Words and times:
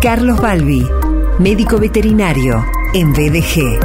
Carlos 0.00 0.40
Balbi, 0.40 0.86
médico 1.38 1.78
veterinario 1.78 2.64
en 2.92 3.12
BDG. 3.12 3.80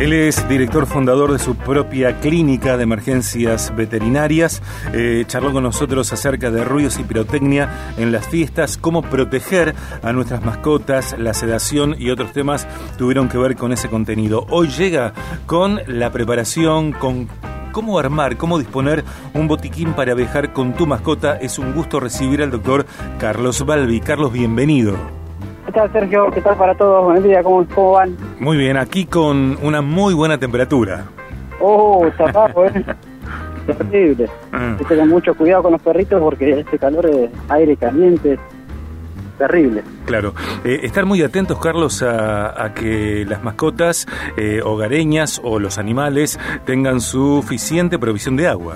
Él 0.00 0.12
es 0.14 0.48
director 0.48 0.86
fundador 0.86 1.32
de 1.32 1.38
su 1.38 1.54
propia 1.54 2.18
clínica 2.20 2.76
de 2.76 2.84
emergencias 2.84 3.74
veterinarias. 3.76 4.62
Eh, 4.94 5.24
charló 5.26 5.52
con 5.52 5.64
nosotros 5.64 6.12
acerca 6.12 6.50
de 6.50 6.64
ruidos 6.64 6.98
y 6.98 7.04
pirotecnia 7.04 7.92
en 7.98 8.10
las 8.10 8.26
fiestas, 8.26 8.78
cómo 8.78 9.02
proteger 9.02 9.74
a 10.02 10.12
nuestras 10.12 10.42
mascotas, 10.44 11.14
la 11.18 11.34
sedación 11.34 11.94
y 11.98 12.10
otros 12.10 12.32
temas 12.32 12.66
tuvieron 12.96 13.28
que 13.28 13.38
ver 13.38 13.54
con 13.54 13.72
ese 13.72 13.88
contenido. 13.88 14.46
Hoy 14.48 14.68
llega 14.68 15.12
con 15.46 15.80
la 15.86 16.10
preparación, 16.10 16.92
con 16.92 17.28
cómo 17.72 17.98
armar, 17.98 18.36
cómo 18.36 18.58
disponer 18.58 19.04
un 19.34 19.48
botiquín 19.48 19.92
para 19.92 20.14
viajar 20.14 20.52
con 20.52 20.72
tu 20.74 20.86
mascota. 20.86 21.36
Es 21.36 21.58
un 21.58 21.72
gusto 21.72 22.00
recibir 22.00 22.42
al 22.42 22.50
doctor 22.50 22.86
Carlos 23.18 23.64
Balbi. 23.64 24.00
Carlos, 24.00 24.32
bienvenido. 24.32 24.94
¿Qué 25.66 25.72
tal, 25.72 25.92
Sergio? 25.92 26.30
¿Qué 26.30 26.40
tal 26.40 26.56
para 26.56 26.74
todos? 26.74 27.04
Buen 27.04 27.22
día, 27.22 27.42
¿cómo, 27.42 27.66
cómo 27.74 27.92
van? 27.92 28.16
Muy 28.40 28.56
bien, 28.56 28.76
aquí 28.76 29.04
con 29.04 29.58
una 29.62 29.82
muy 29.82 30.14
buena 30.14 30.38
temperatura. 30.38 31.04
Oh, 31.60 32.06
bajo, 32.32 32.64
¿eh? 32.64 32.84
Terrible. 33.66 34.28
Ah. 34.52 34.70
Hay 34.70 34.76
que 34.76 34.84
tener 34.84 35.06
mucho 35.06 35.34
cuidado 35.34 35.64
con 35.64 35.72
los 35.72 35.82
perritos 35.82 36.20
porque 36.20 36.60
este 36.60 36.78
calor 36.78 37.04
es 37.06 37.30
aire 37.50 37.76
caliente. 37.76 38.38
Terrible. 39.38 39.82
Claro, 40.04 40.34
Eh, 40.64 40.80
estar 40.82 41.06
muy 41.06 41.22
atentos, 41.22 41.58
Carlos, 41.60 42.02
a, 42.02 42.64
a 42.64 42.74
que 42.74 43.24
las 43.28 43.42
mascotas 43.44 44.06
eh, 44.36 44.60
hogareñas 44.64 45.40
o 45.44 45.60
los 45.60 45.78
animales 45.78 46.38
tengan 46.66 47.00
suficiente 47.00 47.98
provisión 47.98 48.36
de 48.36 48.48
agua. 48.48 48.74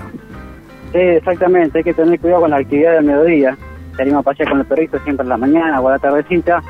Sí, 0.93 0.98
exactamente, 0.98 1.79
hay 1.79 1.84
que 1.84 1.95
tener 1.95 2.20
cuidado 2.20 2.43
con 2.43 2.51
la 2.51 2.59
actividad 2.59 2.93
del 2.93 3.05
mediodía. 3.05 3.56
Salimos 3.97 4.20
a 4.20 4.23
pasear 4.23 4.48
con 4.51 4.61
el 4.61 4.67
perrito 4.67 4.98
siempre 5.05 5.25
en 5.25 5.28
la 5.31 5.37
mañana 5.37 5.81
o 5.81 5.89
a 5.89 5.92
la 5.92 5.98
tardecita. 5.98 6.62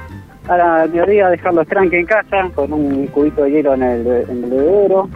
Ahora, 0.48 0.83
al 0.83 0.91
mediodía, 0.91 1.28
dejarlos 1.28 1.67
tranqui 1.69 1.97
en 1.97 2.06
casa, 2.06 2.50
con 2.55 2.72
un 2.72 3.06
cubito 3.08 3.45
de 3.45 3.50
hielo 3.50 3.74
en 3.74 3.83
el, 3.83 4.06
en 4.06 4.45
el 4.45 4.50
bebedero 4.50 5.08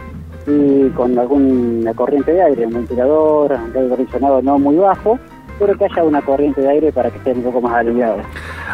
y 0.45 0.89
con 0.91 1.17
alguna 1.19 1.93
corriente 1.93 2.31
de 2.31 2.41
aire, 2.43 2.65
un 2.65 2.73
ventilador, 2.75 3.51
un 3.51 3.75
aire 3.75 3.85
acondicionado 3.87 4.41
no 4.41 4.57
muy 4.57 4.75
bajo, 4.77 5.19
pero 5.59 5.77
que 5.77 5.85
haya 5.85 6.03
una 6.03 6.21
corriente 6.21 6.61
de 6.61 6.69
aire 6.69 6.91
para 6.91 7.09
que 7.09 7.17
estén 7.17 7.37
un 7.37 7.43
poco 7.43 7.61
más 7.61 7.73
aliviados. 7.73 8.21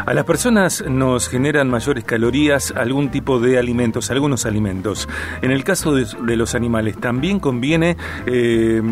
A 0.06 0.12
las 0.12 0.24
personas 0.24 0.84
nos 0.86 1.28
generan 1.28 1.68
mayores 1.68 2.04
calorías 2.04 2.72
algún 2.76 3.10
tipo 3.10 3.38
de 3.40 3.58
alimentos, 3.58 4.10
algunos 4.10 4.46
alimentos. 4.46 5.08
En 5.42 5.50
el 5.50 5.64
caso 5.64 5.94
de, 5.94 6.06
de 6.26 6.36
los 6.36 6.54
animales, 6.54 6.96
también 6.98 7.40
conviene, 7.40 7.96
eh, 8.26 8.82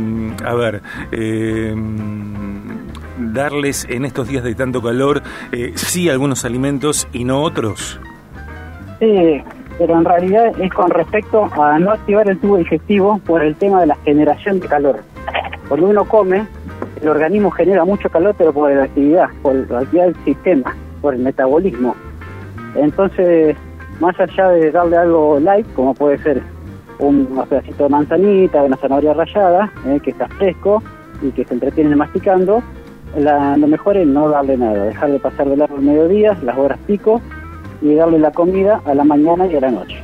a 0.44 0.54
ver, 0.54 0.82
eh, 1.10 1.74
darles 3.18 3.86
en 3.88 4.04
estos 4.04 4.28
días 4.28 4.44
de 4.44 4.54
tanto 4.54 4.82
calor, 4.82 5.22
eh, 5.52 5.72
sí 5.74 6.08
algunos 6.08 6.44
alimentos 6.44 7.08
y 7.12 7.24
no 7.24 7.42
otros. 7.42 8.00
Sí, 8.98 9.42
pero 9.78 9.98
en 9.98 10.04
realidad 10.04 10.60
es 10.60 10.72
con 10.72 10.90
respecto 10.90 11.48
a 11.60 11.78
no 11.78 11.90
activar 11.90 12.28
el 12.28 12.38
tubo 12.38 12.56
digestivo 12.56 13.18
por 13.26 13.42
el 13.42 13.56
tema 13.56 13.80
de 13.80 13.86
la 13.86 13.96
generación 13.96 14.60
de 14.60 14.68
calor. 14.68 15.00
Cuando 15.68 15.88
uno 15.88 16.04
come, 16.04 16.46
el 17.00 17.08
organismo 17.08 17.50
genera 17.50 17.84
mucho 17.84 18.08
calor, 18.08 18.34
pero 18.36 18.52
por 18.52 18.72
la 18.72 18.84
actividad, 18.84 19.28
por 19.42 19.54
la 19.54 19.80
actividad 19.80 20.06
del 20.06 20.24
sistema, 20.24 20.76
por 21.00 21.14
el 21.14 21.20
metabolismo. 21.20 21.94
Entonces, 22.74 23.56
más 24.00 24.18
allá 24.18 24.48
de 24.50 24.70
darle 24.70 24.96
algo 24.96 25.38
light, 25.40 25.66
como 25.74 25.94
puede 25.94 26.18
ser 26.18 26.42
un 26.98 27.26
pedacito 27.48 27.84
de 27.84 27.90
manzanita, 27.90 28.62
una 28.62 28.76
zanahoria 28.76 29.14
rallada, 29.14 29.72
eh, 29.86 30.00
que 30.02 30.10
está 30.10 30.28
fresco 30.28 30.82
y 31.20 31.30
que 31.30 31.44
se 31.44 31.54
entretiene 31.54 31.96
masticando, 31.96 32.62
lo 33.16 33.66
mejor 33.66 33.96
es 33.96 34.06
no 34.06 34.28
darle 34.28 34.56
nada, 34.56 34.84
dejarle 34.84 35.18
pasar 35.18 35.48
de 35.48 35.56
largo 35.56 35.76
el 35.76 35.82
mediodía, 35.82 36.36
las 36.42 36.56
horas 36.56 36.78
pico, 36.86 37.20
y 37.82 37.94
darle 37.94 38.18
la 38.18 38.30
comida 38.30 38.80
a 38.84 38.94
la 38.94 39.04
mañana 39.04 39.46
y 39.46 39.56
a 39.56 39.60
la 39.60 39.70
noche. 39.70 39.96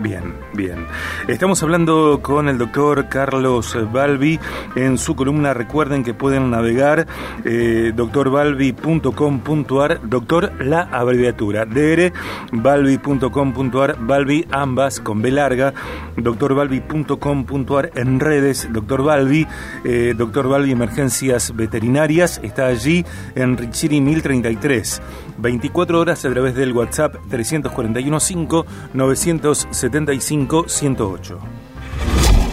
Bien, 0.00 0.34
bien. 0.54 0.86
Estamos 1.28 1.62
hablando 1.62 2.20
con 2.22 2.48
el 2.48 2.56
doctor 2.56 3.10
Carlos 3.10 3.76
Balbi. 3.92 4.40
En 4.76 4.96
su 4.96 5.14
columna 5.14 5.52
recuerden 5.52 6.02
que 6.02 6.14
pueden 6.14 6.50
navegar 6.50 7.06
eh, 7.44 7.92
doctorbalbi.com.ar, 7.94 10.08
doctor 10.08 10.64
la 10.64 10.88
abreviatura, 10.90 11.66
dr 11.66 12.14
balbi.com.ar, 12.50 13.96
Balbi 14.00 14.46
ambas 14.50 15.00
con 15.00 15.20
B 15.20 15.30
larga, 15.30 15.74
doctorbalbi.com.ar 16.16 17.90
en 17.94 18.20
redes, 18.20 18.66
doctor 18.72 19.02
Balbi, 19.02 19.46
eh, 19.84 20.14
doctor 20.16 20.48
Balbi 20.48 20.72
Emergencias 20.72 21.54
Veterinarias, 21.54 22.40
está 22.42 22.68
allí 22.68 23.04
en 23.34 23.58
Richiri 23.58 24.00
1033. 24.00 25.02
24 25.36 26.00
horas 26.00 26.24
a 26.24 26.30
través 26.30 26.54
del 26.54 26.72
WhatsApp 26.72 27.16
341 27.28 28.18
5 28.18 28.66
975 28.94 30.64
108. 30.66 31.17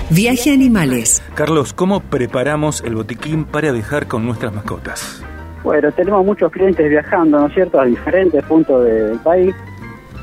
Viaje 0.09 0.52
Animales. 0.53 1.22
Carlos, 1.36 1.74
¿cómo 1.74 2.00
preparamos 2.00 2.81
el 2.84 2.96
botiquín 2.96 3.46
para 3.46 3.72
viajar 3.72 4.08
con 4.08 4.26
nuestras 4.26 4.53
mascotas? 4.53 5.22
Bueno, 5.64 5.92
tenemos 5.92 6.26
muchos 6.26 6.52
clientes 6.52 6.88
viajando, 6.90 7.40
¿no 7.40 7.48
es 7.48 7.53
cierto?, 7.53 7.80
a 7.80 7.86
diferentes 7.86 8.44
puntos 8.46 8.86
de- 8.86 9.03
del 9.09 9.20
país 9.20 9.56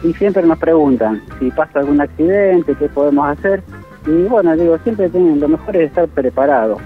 y 0.04 0.12
siempre 0.14 0.42
nos 0.44 0.58
preguntan 0.58 1.20
si 1.38 1.50
pasa 1.50 1.80
algún 1.80 2.00
accidente, 2.00 2.74
qué 2.78 2.88
podemos 2.88 3.26
hacer. 3.28 3.62
Y 4.06 4.22
bueno, 4.24 4.56
digo, 4.56 4.78
siempre 4.84 5.08
tienen, 5.08 5.40
lo 5.40 5.48
mejor 5.48 5.76
es 5.76 5.88
estar 5.88 6.08
preparado. 6.08 6.78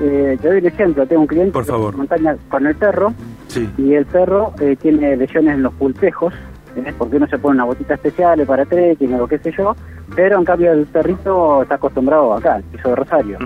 Eh, 0.00 0.36
te 0.40 0.48
doy 0.48 0.58
un 0.58 0.66
ejemplo, 0.66 1.06
tengo 1.06 1.22
un 1.22 1.28
cliente 1.28 1.52
Por 1.52 1.64
favor. 1.64 1.96
montaña 1.96 2.36
con 2.48 2.66
el 2.66 2.74
perro 2.74 3.12
Sí. 3.48 3.68
y 3.78 3.94
el 3.94 4.06
perro 4.06 4.52
eh, 4.60 4.76
tiene 4.80 5.16
lesiones 5.16 5.54
en 5.54 5.62
los 5.62 5.72
pulpejos, 5.74 6.32
¿eh? 6.76 6.92
porque 6.98 7.16
uno 7.16 7.26
se 7.28 7.38
pone 7.38 7.56
una 7.56 7.64
botita 7.64 7.94
especial 7.94 8.44
para 8.46 8.64
trekking 8.64 9.14
o 9.20 9.26
qué 9.28 9.38
sé 9.38 9.52
yo, 9.56 9.76
pero 10.14 10.38
en 10.38 10.44
cambio 10.44 10.72
el 10.72 10.86
perrito 10.86 11.62
está 11.62 11.76
acostumbrado 11.76 12.34
acá, 12.34 12.54
al 12.56 12.62
piso 12.64 12.90
de 12.90 12.96
Rosario. 12.96 13.38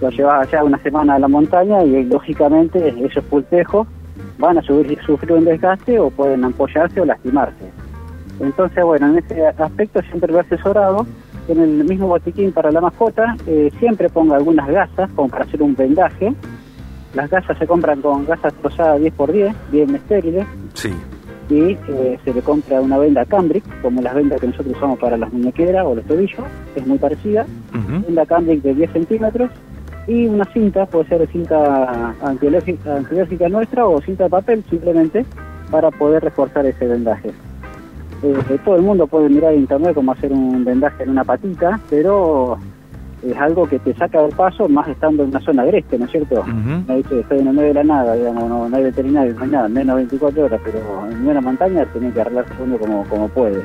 Lo 0.00 0.08
llevas 0.10 0.48
allá 0.48 0.64
una 0.64 0.78
semana 0.78 1.14
a 1.14 1.18
la 1.18 1.28
montaña 1.28 1.82
y 1.82 2.04
lógicamente 2.04 2.94
esos 3.04 3.22
pulpejos 3.24 3.86
van 4.38 4.58
a 4.58 4.62
subir, 4.62 4.98
sufrir 5.04 5.32
un 5.32 5.44
desgaste 5.44 5.98
o 5.98 6.10
pueden 6.10 6.44
ampollarse 6.44 7.00
o 7.00 7.04
lastimarse. 7.04 7.70
Entonces, 8.40 8.82
bueno, 8.82 9.08
en 9.08 9.18
ese 9.18 9.46
aspecto 9.46 10.00
siempre 10.02 10.32
lo 10.32 10.38
he 10.38 10.40
asesorado. 10.40 11.06
En 11.48 11.60
el 11.60 11.84
mismo 11.84 12.06
botiquín 12.06 12.52
para 12.52 12.70
la 12.70 12.80
mascota 12.80 13.36
eh, 13.46 13.70
siempre 13.78 14.08
pongo 14.08 14.34
algunas 14.34 14.68
gasas 14.68 15.10
como 15.14 15.28
para 15.28 15.44
hacer 15.44 15.62
un 15.62 15.74
vendaje. 15.74 16.32
Las 17.12 17.28
gasas 17.28 17.58
se 17.58 17.66
compran 17.66 18.00
con 18.00 18.24
gasas 18.24 18.54
trozadas 18.54 19.00
10x10, 19.00 19.54
bien 19.70 19.94
estériles, 19.94 20.46
Sí. 20.74 20.94
Y 21.50 21.76
eh, 21.88 22.18
se 22.24 22.32
le 22.32 22.42
compra 22.42 22.80
una 22.80 22.96
venda 22.98 23.24
cambric, 23.24 23.64
como 23.82 24.00
las 24.00 24.14
vendas 24.14 24.40
que 24.40 24.46
nosotros 24.46 24.76
usamos 24.76 24.98
para 24.98 25.16
las 25.16 25.32
muñequeras 25.32 25.84
o 25.84 25.94
los 25.94 26.04
tobillos, 26.04 26.44
es 26.76 26.86
muy 26.86 26.98
parecida 26.98 27.46
Ujú. 27.74 28.06
venda 28.06 28.24
cambric 28.24 28.62
de 28.62 28.74
10 28.74 28.92
centímetros 28.92 29.50
y 30.06 30.26
una 30.26 30.44
cinta, 30.52 30.86
puede 30.86 31.08
ser 31.08 31.28
cinta 31.28 32.14
antialérgica 32.22 33.48
nuestra 33.48 33.86
o 33.86 34.00
cinta 34.00 34.24
de 34.24 34.30
papel 34.30 34.64
simplemente 34.70 35.24
para 35.70 35.90
poder 35.90 36.22
reforzar 36.22 36.66
ese 36.66 36.86
vendaje. 36.86 37.30
Eh, 38.22 38.58
todo 38.64 38.76
el 38.76 38.82
mundo 38.82 39.06
puede 39.06 39.28
mirar 39.28 39.54
en 39.54 39.60
internet 39.60 39.94
cómo 39.94 40.12
hacer 40.12 40.32
un 40.32 40.64
vendaje 40.64 41.02
en 41.02 41.10
una 41.10 41.24
patita, 41.24 41.80
pero 41.88 42.58
es 43.22 43.36
algo 43.36 43.68
que 43.68 43.78
te 43.78 43.94
saca 43.94 44.22
del 44.22 44.34
paso 44.34 44.68
más 44.68 44.88
estando 44.88 45.22
en 45.22 45.28
una 45.30 45.40
zona 45.40 45.62
agreste, 45.62 45.98
¿no 45.98 46.06
es 46.06 46.10
cierto? 46.10 46.40
Ujú. 46.40 46.82
Me 46.88 46.96
dice, 46.98 47.20
estoy 47.20 47.38
en 47.40 47.48
el 47.48 47.54
medio 47.54 47.68
de 47.68 47.74
la 47.74 47.84
nada, 47.84 48.14
digamos, 48.14 48.48
no, 48.48 48.68
no 48.68 48.76
hay 48.76 48.84
veterinario, 48.84 49.34
no 49.34 49.42
hay 49.44 49.50
nada, 49.50 49.68
menos 49.68 49.96
24 49.96 50.44
horas, 50.44 50.60
pero 50.64 50.78
en 51.10 51.28
una 51.28 51.40
montaña 51.40 51.84
tiene 51.92 52.10
que 52.12 52.20
arreglarse 52.20 52.52
uno 52.62 52.78
como, 52.78 53.04
como 53.04 53.28
puede. 53.28 53.62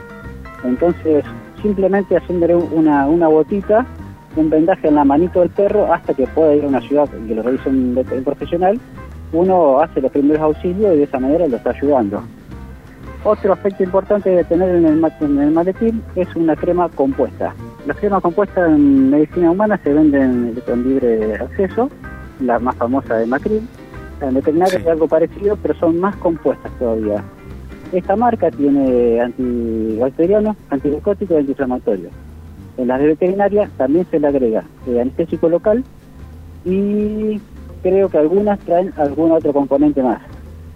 Entonces, 0.63 1.23
simplemente 1.61 2.17
haciéndole 2.17 2.55
una, 2.55 3.07
una 3.07 3.27
botita, 3.27 3.85
un 4.35 4.49
vendaje 4.49 4.87
en 4.89 4.95
la 4.95 5.05
manito 5.05 5.39
del 5.39 5.49
perro 5.49 5.91
hasta 5.93 6.13
que 6.13 6.27
pueda 6.27 6.53
ir 6.53 6.65
a 6.65 6.67
una 6.67 6.81
ciudad 6.81 7.07
y 7.23 7.27
que 7.29 7.35
lo 7.35 7.41
revise 7.43 7.69
un, 7.69 7.97
profesional, 8.25 8.79
uno 9.31 9.79
hace 9.79 10.01
los 10.01 10.11
primeros 10.11 10.41
auxilios 10.41 10.93
y 10.93 10.97
de 10.97 11.03
esa 11.03 11.19
manera 11.19 11.47
lo 11.47 11.55
está 11.57 11.69
ayudando. 11.71 12.21
Otro 13.23 13.53
aspecto 13.53 13.83
importante 13.83 14.29
de 14.29 14.43
tener 14.43 14.69
en 14.75 14.85
el, 14.85 14.97
ma- 14.97 15.09
en 15.19 15.39
el 15.39 15.51
maletín 15.51 16.01
es 16.15 16.27
una 16.35 16.55
crema 16.55 16.89
compuesta. 16.89 17.53
Las 17.85 17.97
cremas 17.97 18.21
compuestas 18.21 18.67
en 18.69 19.11
medicina 19.11 19.51
humana 19.51 19.79
se 19.83 19.93
venden 19.93 20.59
con 20.65 20.83
libre 20.83 21.35
acceso, 21.35 21.89
la 22.41 22.57
más 22.59 22.75
famosa 22.75 23.15
de 23.17 23.27
Macril. 23.27 23.61
En 24.21 24.33
veterinaria 24.33 24.77
Sí. 24.79 24.81
es 24.81 24.87
algo 24.87 25.07
parecido, 25.07 25.55
pero 25.61 25.75
son 25.75 25.99
más 25.99 26.15
compuestas 26.15 26.71
todavía. 26.79 27.23
Esta 27.91 28.15
marca 28.15 28.49
tiene 28.49 29.21
antibacteriano, 29.21 30.55
antimicótico 30.69 31.35
y 31.35 31.37
antiinflamatorio. 31.37 32.09
En 32.77 32.87
las 32.87 32.99
de 32.99 33.07
veterinaria 33.07 33.69
también 33.77 34.05
se 34.09 34.19
le 34.19 34.27
agrega 34.27 34.63
eh, 34.87 34.99
anestésico 34.99 35.47
local 35.47 35.83
y 36.65 37.39
creo 37.83 38.09
que 38.09 38.17
algunas 38.17 38.59
traen 38.61 38.93
algún 38.97 39.31
otro 39.31 39.53
componente 39.53 40.01
más. 40.01 40.21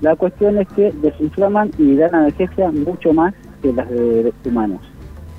La 0.01 0.15
cuestión 0.15 0.59
es 0.59 0.67
que 0.69 0.93
desinflaman 1.01 1.71
y 1.77 1.95
dan 1.95 2.13
analgesia 2.13 2.71
mucho 2.71 3.13
más 3.13 3.33
que 3.61 3.73
las 3.73 3.89
de, 3.89 4.23
de 4.23 4.33
humanos. 4.45 4.79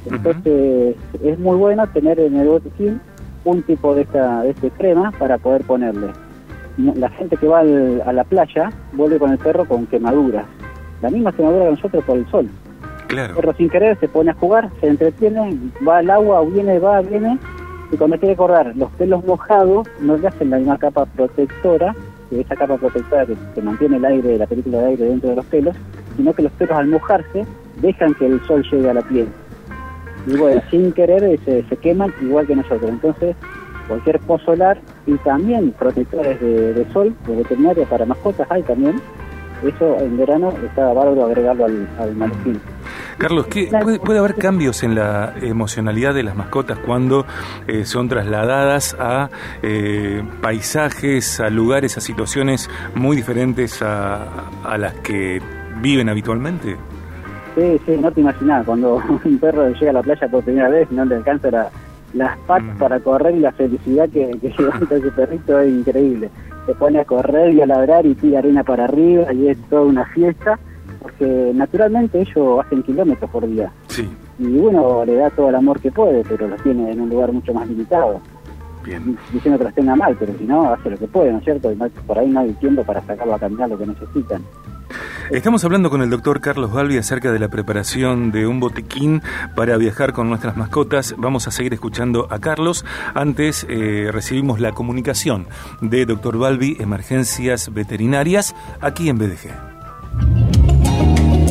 Entonces 0.07 0.97
es 1.23 1.39
muy 1.39 1.57
bueno 1.57 1.87
tener 1.89 2.19
en 2.21 2.37
el 2.37 2.49
botiquín 2.49 3.01
un 3.45 3.63
tipo 3.63 3.95
de 3.95 4.03
esta 4.03 4.43
de 4.43 4.51
este 4.51 4.71
crema 4.71 5.13
para 5.13 5.39
poder 5.39 5.63
ponerle. 5.65 6.09
la 6.77 7.09
gente 7.11 7.37
que 7.37 7.47
va 7.47 7.61
a 7.61 8.13
la 8.13 8.25
playa 8.25 8.71
vuelve 8.93 9.19
con 9.19 9.33
el 9.33 9.39
perro 9.39 9.65
con 9.67 9.87
quemaduras. 9.87 10.47
La 11.03 11.11
misma 11.11 11.33
quemadura 11.33 11.65
que 11.65 11.71
nosotros 11.73 12.05
por 12.05 12.19
el 12.19 12.27
sol. 12.31 12.49
Claro. 13.09 13.31
El 13.31 13.37
perro 13.37 13.55
sin 13.57 13.71
querer 13.71 13.99
se 13.99 14.09
pone 14.09 14.31
a 14.31 14.35
jugar, 14.35 14.71
se 14.81 14.89
entretiene, 14.89 15.59
va 15.87 15.99
al 15.99 16.11
agua, 16.11 16.45
viene, 16.45 16.79
va, 16.79 17.01
viene, 17.01 17.39
y 17.93 17.97
cuando 17.97 18.19
quiere 18.19 18.37
correr, 18.37 18.77
los 18.77 18.91
pelos 18.93 19.25
mojados 19.25 19.89
no 20.01 20.17
le 20.17 20.29
hacen 20.29 20.51
la 20.51 20.59
misma 20.59 20.79
capa 20.79 21.07
protectora, 21.07 21.95
que 22.29 22.41
esa 22.41 22.55
capa 22.55 22.77
protectora 22.77 23.27
que, 23.27 23.63
mantiene 23.63 23.97
el 23.97 24.05
aire, 24.05 24.39
la 24.39 24.47
película 24.47 24.79
de 24.79 24.87
aire 24.87 25.05
dentro 25.07 25.31
de 25.31 25.37
los 25.37 25.47
pelos, 25.47 25.77
sino 26.17 26.33
que 26.33 26.43
los 26.43 26.53
pelos 26.53 26.79
al 26.79 26.87
mojarse 26.87 27.45
dejan 27.81 28.15
que 28.15 28.27
el 28.27 28.41
sol 28.47 28.65
llegue 28.71 28.91
a 28.91 28.95
la 28.95 29.03
piel. 29.03 29.29
Y 30.27 30.37
bueno, 30.37 30.61
sin 30.71 30.93
querer 30.93 31.39
se, 31.45 31.63
se 31.65 31.77
queman 31.77 32.13
igual 32.21 32.47
que 32.47 32.57
nosotros. 32.57 32.91
Entonces, 32.91 33.37
cualquier 33.91 34.21
pozo 34.21 34.45
solar 34.47 34.81
y 35.07 35.15
también 35.19 35.73
protectores 35.73 36.41
de, 36.41 36.87
sol, 36.93 37.15
de 37.27 37.37
veterinaria 37.37 37.85
para 37.87 38.07
mascotas 38.07 38.47
hay 38.51 38.63
también. 38.63 39.01
Eso 39.67 39.99
en 39.99 40.17
verano 40.17 40.55
está 40.65 40.93
bárbaro 40.93 41.27
agregarlo 41.27 41.67
al, 41.67 41.89
al 41.99 42.33
Carlos, 43.19 43.47
¿qué, 43.49 43.69
puede, 44.03 44.19
haber 44.19 44.37
cambios 44.37 44.83
en 44.83 44.95
la 44.95 45.35
emocionalidad 45.43 46.15
de 46.15 46.23
las 46.23 46.35
mascotas 46.35 46.79
cuando 46.79 47.27
eh, 47.67 47.85
son 47.85 48.09
trasladadas 48.09 48.97
a 48.99 49.29
eh, 49.63 50.23
paisajes, 50.41 51.41
a 51.41 51.51
lugares, 51.51 51.99
a 51.99 52.01
situaciones 52.01 52.71
muy 52.95 53.17
diferentes 53.17 53.83
a, 53.83 54.49
a 54.65 54.79
las 54.79 54.95
que 55.01 55.43
viven 55.83 56.09
habitualmente? 56.09 56.79
Sí, 57.55 57.81
sí, 57.85 57.97
no 58.01 58.13
te 58.13 58.21
imaginas, 58.21 58.65
cuando 58.65 59.03
un 59.25 59.39
perro 59.39 59.69
llega 59.71 59.91
a 59.91 59.95
la 59.95 60.03
playa 60.03 60.29
por 60.29 60.45
primera 60.45 60.69
vez 60.69 60.91
no 60.91 61.05
le 61.05 61.17
alcanza 61.17 61.51
la, 61.51 61.71
las 62.15 62.39
patas 62.41 62.77
para 62.79 63.01
correr 63.01 63.35
y 63.35 63.41
la 63.41 63.53
felicidad 63.53 64.09
que, 64.09 64.31
que 64.41 64.55
levanta 64.63 64.97
ese 64.97 65.11
perrito 65.11 65.59
es 65.61 65.71
increíble. 65.71 66.31
Se 66.67 66.75
pone 66.75 67.01
a 67.01 67.05
correr 67.05 67.55
y 67.55 67.61
a 67.61 67.67
ladrar 67.67 68.07
y 68.07 68.15
tira 68.15 68.41
arena 68.41 68.63
para 68.63 68.85
arriba 68.85 69.33
y 69.33 69.49
es 69.49 69.59
toda 69.69 69.83
una 69.83 70.05
fiesta, 70.07 70.59
porque 71.01 71.53
naturalmente 71.55 72.21
ellos 72.21 72.65
hacen 72.65 72.83
kilómetros 72.83 73.31
por 73.31 73.47
día. 73.47 73.73
Sí. 73.89 74.09
Y 74.39 74.47
uno 74.59 75.05
le 75.05 75.17
da 75.17 75.31
todo 75.31 75.49
el 75.49 75.55
amor 75.55 75.81
que 75.81 75.91
puede, 75.91 76.23
pero 76.29 76.49
lo 76.49 76.57
tiene 76.57 76.93
en 76.93 77.01
un 77.01 77.09
lugar 77.09 77.33
mucho 77.33 77.53
más 77.53 77.69
limitado. 77.69 78.21
Bien. 78.85 79.19
Diciendo 79.33 79.59
que 79.59 79.65
los 79.65 79.75
tenga 79.75 79.95
mal, 79.95 80.17
pero 80.19 80.33
si 80.39 80.45
no, 80.45 80.73
hace 80.73 80.91
lo 80.91 80.97
que 80.97 81.07
puede, 81.07 81.33
¿no 81.33 81.39
es 81.39 81.45
cierto? 81.45 81.71
Y 81.71 81.77
por 81.77 82.19
ahí 82.19 82.29
no 82.29 82.41
hay 82.41 82.53
tiempo 82.55 82.83
para 82.85 83.03
sacarlo 83.03 83.35
a 83.35 83.39
caminar 83.39 83.69
lo 83.69 83.79
que 83.79 83.87
necesitan. 83.87 84.43
Estamos 85.31 85.65
hablando 85.65 85.91
con 85.91 86.03
el 86.03 86.11
doctor 86.11 86.41
Carlos 86.41 86.73
Balbi 86.73 86.99
acerca 86.99 87.31
de 87.31 87.39
la 87.39 87.47
preparación 87.47 88.33
de 88.33 88.49
un 88.49 88.59
botiquín 88.59 89.23
para 89.55 89.77
viajar 89.77 90.13
con 90.13 90.29
nuestras 90.29 90.57
mascotas. 90.57 91.15
Vamos 91.19 91.47
a 91.47 91.53
seguir 91.53 91.73
escuchando 91.73 92.27
a 92.31 92.41
Carlos. 92.41 92.85
Antes 93.15 93.65
eh, 93.69 94.09
recibimos 94.11 94.59
la 94.59 94.73
comunicación 94.73 95.47
de 95.81 96.05
doctor 96.05 96.37
Balbi, 96.37 96.77
Emergencias 96.81 97.73
Veterinarias, 97.73 98.57
aquí 98.81 99.09
en 99.09 99.19
BDG. 99.19 99.53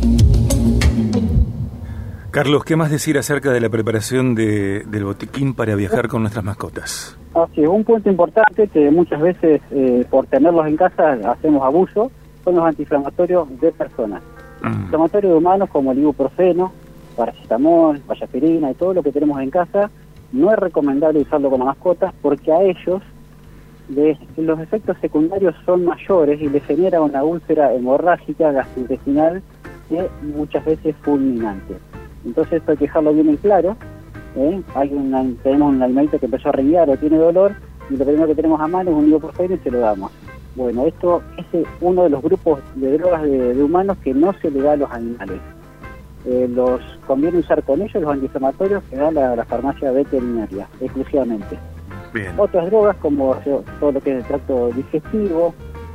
Carlos, 2.31 2.65
¿qué 2.65 2.77
más 2.77 2.93
decir 2.93 3.19
acerca 3.19 3.51
de 3.51 3.61
la 3.61 3.69
preparación 3.69 4.37
de, 4.37 4.85
del 4.87 5.05
botiquín 5.05 5.53
para 5.53 5.75
viajar 5.75 6.07
con 6.07 6.23
nuestras 6.23 6.45
mascotas? 6.45 7.19
Así, 7.35 7.67
un 7.67 7.83
punto 7.83 8.09
importante 8.09 8.69
que 8.69 8.89
muchas 8.93 9.21
veces 9.21 9.61
eh, 9.73 10.07
por 10.09 10.27
tenerlos 10.27 10.65
en 10.69 10.77
casa 10.77 11.19
hacemos 11.29 11.65
abuso 11.65 12.13
son 12.45 12.55
los 12.55 12.65
antiinflamatorios 12.65 13.61
de 13.61 13.73
personas. 13.73 14.23
Mm. 14.63 14.67
Antiinflamatorios 14.67 15.33
de 15.33 15.39
humanos 15.39 15.71
como 15.71 15.91
el 15.91 15.99
ibuprofeno, 15.99 16.73
paracetamol, 17.17 18.01
vallapirina 18.07 18.71
y 18.71 18.75
todo 18.75 18.95
lo 18.95 19.03
que 19.03 19.11
tenemos 19.11 19.41
en 19.41 19.51
casa, 19.51 19.91
no 20.31 20.53
es 20.53 20.59
recomendable 20.61 21.23
usarlo 21.23 21.51
con 21.51 21.59
la 21.59 21.65
mascota 21.65 22.15
porque 22.23 22.53
a 22.53 22.63
ellos 22.63 23.03
los 24.37 24.61
efectos 24.61 24.97
secundarios 25.01 25.57
son 25.67 25.85
mayores 25.85 26.41
y 26.41 26.49
les 26.49 26.63
genera 26.65 27.01
una 27.01 27.25
úlcera 27.25 27.75
hemorrágica 27.75 28.53
gastrointestinal 28.53 29.43
que 29.89 30.09
muchas 30.23 30.65
veces 30.65 30.87
es 30.87 30.97
fulminante. 31.03 31.75
Entonces 32.25 32.55
esto 32.55 32.73
hay 32.73 32.77
que 32.77 32.85
dejarlo 32.85 33.13
bien 33.13 33.29
en 33.29 33.37
claro. 33.37 33.77
¿eh? 34.37 34.61
Hay 34.75 34.93
una, 34.93 35.25
tenemos 35.43 35.73
un 35.73 35.83
animalito 35.83 36.19
que 36.19 36.27
empezó 36.27 36.51
a 36.51 36.53
renguear 36.53 36.89
o 36.89 36.97
tiene 36.97 37.17
dolor 37.17 37.55
y 37.89 37.97
lo 37.97 38.05
primero 38.05 38.27
que 38.29 38.35
tenemos 38.35 38.61
a 38.61 38.69
mano 38.69 38.91
es 38.91 38.97
un 38.97 39.09
ibuprofeno 39.09 39.55
y 39.55 39.59
se 39.59 39.71
lo 39.71 39.81
damos. 39.81 40.13
Bueno, 40.57 40.87
esto 40.87 41.23
es 41.37 41.67
uno 41.81 42.05
de 42.05 42.11
los 42.11 42.23
grupos 42.23 42.61
de 42.75 42.99
drogas 42.99 43.23
de, 43.23 43.63
humanos 43.63 43.97
que 44.03 44.13
no 44.13 44.33
se 44.41 44.51
le 44.51 44.61
da 44.61 44.73
a 44.73 44.77
los 44.77 44.91
animales. 44.91 45.41
Eh, 46.27 46.49
los 46.53 46.81
conviene 47.07 47.39
usar 47.39 47.63
con 47.63 47.81
ellos 47.81 48.03
los 48.03 48.13
antiinflamatorios 48.13 48.83
que 48.91 48.97
da 48.97 49.11
la, 49.11 49.45
farmacia 49.45 49.91
veterinaria, 49.91 50.67
exclusivamente. 50.81 51.59
Otras 52.37 52.67
drogas 52.67 52.97
como 52.97 53.37
todo 53.79 53.93
lo 53.93 54.01
que 54.01 54.11
es 54.11 54.17
el 54.17 54.25
tracto 54.25 54.71
digestivo, 54.75 55.55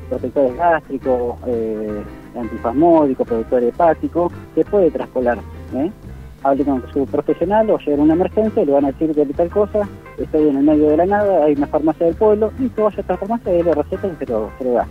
protectores 0.09 0.55
gástricos, 0.57 1.35
eh, 1.47 2.01
antifasmódicos, 2.35 3.27
protector 3.27 3.63
hepático, 3.63 4.31
se 4.55 4.63
puede 4.65 4.91
traspolar. 4.91 5.37
¿eh? 5.75 5.91
Hable 6.45 6.63
con 6.63 6.83
su 6.93 7.05
profesional 7.07 7.69
o 7.71 7.79
llega 7.79 8.01
una 8.01 8.13
emergencia 8.13 8.61
y 8.61 8.65
le 8.65 8.71
van 8.71 8.85
a 8.85 8.91
decir 8.91 9.13
de 9.13 9.25
tal 9.33 9.49
cosa, 9.49 9.87
estoy 10.17 10.47
en 10.47 10.57
el 10.57 10.63
medio 10.63 10.89
de 10.89 10.97
la 10.97 11.05
nada, 11.05 11.45
hay 11.45 11.53
una 11.53 11.67
farmacia 11.67 12.05
del 12.05 12.15
pueblo, 12.15 12.51
y 12.59 12.69
se 12.69 12.81
vaya 12.81 12.97
a 12.97 13.01
esta 13.01 13.17
farmacia 13.17 13.59
y 13.59 13.63
le 13.63 13.73
receta 13.73 14.07
y 14.07 14.15
se 14.17 14.25
lo, 14.31 14.51
da. 14.59 14.87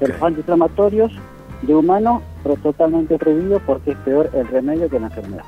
los 0.00 0.22
antiinflamatorios 0.22 1.12
de 1.62 1.74
humano, 1.74 2.22
pero 2.42 2.56
totalmente 2.56 3.18
prohibido 3.18 3.60
porque 3.66 3.92
es 3.92 3.96
peor 3.98 4.30
el 4.32 4.46
remedio 4.48 4.88
que 4.88 4.98
la 4.98 5.06
enfermedad. 5.06 5.44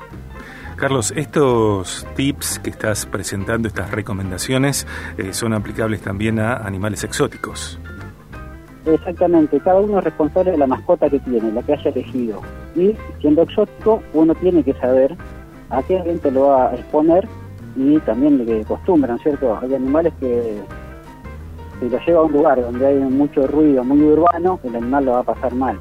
Carlos, 0.75 1.11
estos 1.15 2.07
tips 2.15 2.59
que 2.59 2.69
estás 2.69 3.05
presentando, 3.05 3.67
estas 3.67 3.91
recomendaciones, 3.91 4.87
eh, 5.17 5.33
son 5.33 5.53
aplicables 5.53 6.01
también 6.01 6.39
a 6.39 6.55
animales 6.55 7.03
exóticos. 7.03 7.79
Exactamente, 8.85 9.59
cada 9.59 9.81
uno 9.81 9.99
es 9.99 10.05
responsable 10.05 10.51
de 10.51 10.57
la 10.57 10.67
mascota 10.67 11.09
que 11.09 11.19
tiene, 11.19 11.51
la 11.51 11.61
que 11.63 11.73
haya 11.73 11.91
elegido. 11.91 12.41
Y 12.75 12.95
siendo 13.19 13.41
exótico, 13.41 14.01
uno 14.13 14.33
tiene 14.35 14.63
que 14.63 14.73
saber 14.73 15.15
a 15.69 15.83
qué 15.83 15.99
ambiente 15.99 16.31
lo 16.31 16.47
va 16.47 16.69
a 16.69 16.75
exponer 16.75 17.27
y 17.75 17.97
también 17.99 18.45
de 18.45 18.63
costumbre, 18.65 19.09
¿no 19.11 19.17
es 19.17 19.23
cierto? 19.23 19.57
Hay 19.61 19.73
animales 19.73 20.13
que 20.19 20.61
si 21.79 21.89
lo 21.89 21.99
lleva 21.99 22.19
a 22.19 22.23
un 22.23 22.33
lugar 22.33 22.61
donde 22.61 22.85
hay 22.85 22.97
mucho 22.97 23.47
ruido, 23.47 23.83
muy 23.83 24.01
urbano, 24.01 24.59
el 24.63 24.75
animal 24.75 25.05
lo 25.05 25.11
va 25.13 25.19
a 25.19 25.23
pasar 25.23 25.53
mal. 25.53 25.79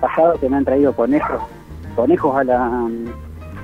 pasado 0.00 0.38
que 0.38 0.48
me 0.48 0.56
han 0.56 0.64
traído 0.64 0.92
conejos, 0.92 1.40
conejos 1.96 2.36
a 2.36 2.44
la, 2.44 2.88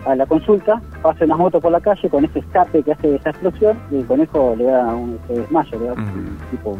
a 0.06 0.14
la 0.14 0.26
consulta, 0.26 0.80
pasa 1.02 1.24
una 1.24 1.36
moto 1.36 1.60
por 1.60 1.72
la 1.72 1.80
calle 1.80 2.08
con 2.08 2.24
ese 2.24 2.38
escape 2.38 2.82
que 2.82 2.92
hace 2.92 3.16
esa 3.16 3.30
explosión 3.30 3.76
y 3.90 3.96
el 3.96 4.06
conejo 4.06 4.54
le 4.56 4.64
da 4.64 4.86
un 4.94 5.18
desmayo, 5.28 5.78
le 5.78 5.86
da 5.86 5.92
un 5.92 6.38
tipo 6.50 6.78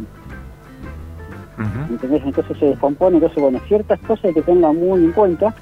Entonces 1.90 2.58
se 2.58 2.66
descompone, 2.66 3.16
entonces 3.16 3.42
bueno, 3.42 3.60
ciertas 3.66 3.98
cosas 4.00 4.26
hay 4.26 4.34
que 4.34 4.42
tenga 4.42 4.72
muy 4.72 5.04
en 5.04 5.12
cuenta 5.12 5.54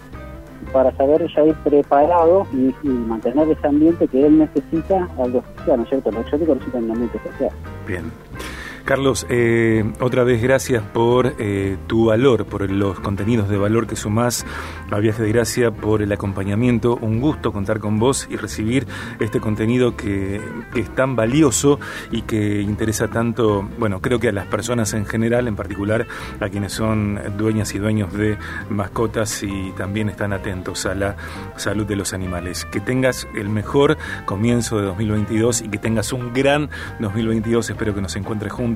para 0.73 0.95
saber 0.97 1.27
ya 1.35 1.45
ir 1.45 1.55
preparado 1.57 2.47
y, 2.53 2.75
mantener 2.87 3.49
ese 3.51 3.67
ambiente 3.67 4.09
que 4.09 4.27
él 4.27 4.39
necesita 4.39 5.09
especial, 5.17 5.77
¿no 5.77 5.83
es 5.83 5.89
cierto? 5.89 6.11
Los 6.11 6.23
exóticos 6.23 6.57
necesitan 6.57 6.85
un 6.85 6.91
ambiente 6.93 7.17
especial. 7.19 7.51
Bien. 7.87 8.13
Carlos, 8.85 9.27
eh, 9.31 9.83
otra 9.99 10.25
vez 10.25 10.43
gracias 10.43 10.83
por 10.83 11.37
eh, 11.39 11.79
tu 11.87 12.07
valor, 12.07 12.45
por 12.45 12.71
los 12.71 13.01
contenidos 13.01 13.49
de 13.49 13.57
valor 13.57 13.87
que 13.87 13.97
sumás 13.97 14.45
al 14.91 15.01
viaje 15.01 15.23
de 15.23 15.33
gracia, 15.33 15.71
por 15.71 16.03
el 16.03 16.13
acompañamiento. 16.13 16.99
Un 17.01 17.19
gusto 17.19 17.51
contar 17.51 17.81
con 17.81 17.99
vos 17.99 18.29
y 18.31 18.37
recibir 18.37 18.87
este 19.21 19.41
contenido 19.41 19.97
que, 19.97 20.39
es 20.75 20.95
tan 20.95 21.17
valioso 21.17 21.81
y 22.11 22.23
que 22.23 22.61
interesa 22.61 23.09
tanto, 23.09 23.67
bueno, 23.79 24.03
creo 24.03 24.21
que 24.21 24.29
a 24.29 24.33
las 24.33 24.47
personas 24.49 24.93
en 24.93 25.07
general, 25.07 25.49
en 25.49 25.57
particular 25.57 26.07
a 26.41 26.51
quienes 26.51 26.73
son 26.73 27.19
dueñas 27.39 27.75
y 27.75 27.79
dueños 27.79 28.13
de 28.13 28.37
mascotas 28.69 29.43
y 29.43 29.73
también 29.79 30.11
están 30.11 30.35
atentos 30.35 30.85
a 30.85 30.95
la 30.95 31.17
salud 31.57 31.87
de 31.87 31.97
los 31.97 32.13
animales. 32.13 32.67
Que 32.67 32.81
tengas 32.81 33.27
el 33.35 33.49
mejor 33.49 33.97
comienzo 34.27 34.77
de 34.79 34.85
2022 34.85 35.63
y 35.63 35.69
que 35.69 35.79
tengas 35.79 36.13
un 36.13 36.35
gran 36.35 36.69
2022. 37.01 37.71
Espero 37.71 37.95
que 37.95 38.03
nos 38.03 38.15
encuentres 38.17 38.53
juntos 38.53 38.74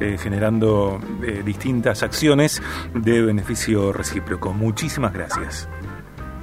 eh, 0.00 0.16
generando 0.18 0.98
eh, 1.22 1.42
distintas 1.44 2.02
acciones 2.02 2.62
de 2.94 3.22
beneficio 3.22 3.92
recíproco. 3.92 4.52
Muchísimas 4.52 5.12
gracias. 5.12 5.68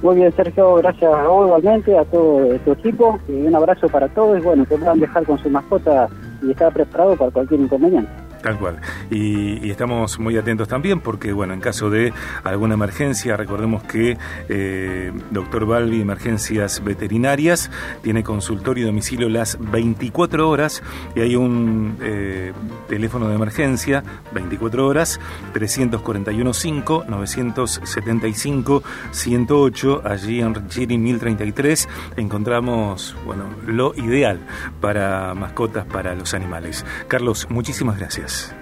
Muy 0.02 0.16
bien, 0.16 0.32
Sergio, 0.34 0.74
gracias 0.74 1.12
a 1.12 1.26
vos 1.26 1.46
igualmente, 1.46 1.98
a 1.98 2.04
todo 2.04 2.54
tu 2.58 2.72
equipo, 2.72 3.18
y 3.28 3.46
un 3.46 3.54
abrazo 3.54 3.88
para 3.88 4.08
todos, 4.08 4.38
y 4.38 4.42
bueno, 4.42 4.66
que 4.66 4.76
puedan 4.76 5.00
dejar 5.00 5.24
con 5.24 5.38
su 5.38 5.48
mascota 5.48 6.08
y 6.42 6.50
estar 6.50 6.72
preparado 6.72 7.16
para 7.16 7.30
cualquier 7.30 7.60
inconveniente. 7.60 8.25
Tal 8.42 8.58
cual. 8.58 8.80
y, 9.10 9.70
estamos 9.70 10.18
muy 10.18 10.36
atentos 10.36 10.68
también 10.68 11.00
porque, 11.00 11.32
bueno, 11.32 11.52
en 11.52 11.60
caso 11.60 11.90
de 11.90 12.12
alguna 12.44 12.74
emergencia, 12.74 13.36
recordemos 13.36 13.82
que 13.82 14.16
eh, 14.48 15.12
doctor 15.30 15.66
Balbi, 15.66 16.00
Emergencias 16.00 16.82
Veterinarias, 16.82 17.70
tiene 18.02 18.22
consultorio 18.22 18.84
y 18.84 18.86
domicilio 18.86 19.28
las 19.28 19.58
24 19.60 20.48
horas 20.48 20.82
y 21.14 21.20
hay 21.20 21.36
un 21.36 21.96
eh, 22.00 22.52
teléfono 22.88 23.28
de 23.28 23.34
emergencia, 23.34 24.02
24 24.32 24.86
horas, 24.86 25.20
341 25.52 26.54
5 26.54 27.04
975 27.08 28.82
108, 29.10 30.02
allí 30.04 30.40
en 30.40 30.54
Richiri 30.54 30.98
1033 30.98 31.88
encontramos, 32.16 33.16
bueno, 33.24 33.44
lo 33.66 33.94
ideal 33.94 34.40
para 34.80 35.34
mascotas, 35.34 35.84
para 35.86 36.14
los 36.14 36.34
animales. 36.34 36.84
Carlos, 37.08 37.46
muchísimas 37.50 37.98
gracias. 38.26 38.54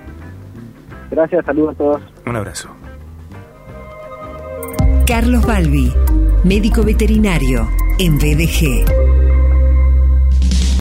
Gracias, 1.10 1.44
saludos 1.46 1.74
a 1.74 1.78
todos. 1.78 2.02
Un 2.26 2.36
abrazo. 2.36 2.68
Carlos 5.06 5.46
Balbi, 5.46 5.92
médico 6.44 6.82
veterinario 6.82 7.68
en 7.98 8.18
BDG. 8.18 9.13